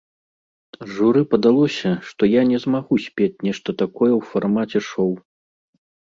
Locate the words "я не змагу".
2.29-2.93